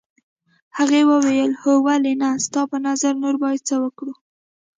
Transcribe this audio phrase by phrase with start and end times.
[0.77, 4.13] هغې وویل هو ولې نه ستا په نظر نور باید څه وکړو.